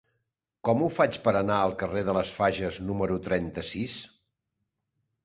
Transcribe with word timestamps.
Com 0.67 0.79
ho 0.85 0.87
faig 0.93 1.19
per 1.27 1.33
anar 1.41 1.57
al 1.65 1.75
carrer 1.81 2.03
de 2.07 2.15
les 2.19 2.31
Fages 2.37 2.79
número 2.87 3.19
trenta-sis? 3.29 3.99